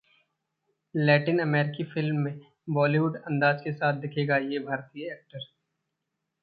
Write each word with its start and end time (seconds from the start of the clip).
Latin 0.95 1.39
अमेरिकी 1.39 1.83
film 1.83 2.19
में 2.19 2.39
बॉलीवुड 2.69 3.17
अंदाज 3.17 3.61
के 3.63 3.73
साथ 3.73 4.01
दिखेगा 4.01 4.37
ये 4.37 4.59
भारतीय 4.59 5.11
एक्टर 5.11 5.45